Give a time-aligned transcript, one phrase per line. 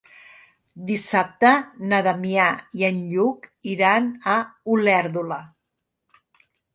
[0.85, 1.49] Dissabte
[1.91, 2.47] na Damià
[2.79, 4.39] i en Lluc iran a
[4.77, 5.39] Olèrdola.